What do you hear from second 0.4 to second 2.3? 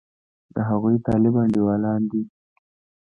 د هغوی طالب انډېوالان دي.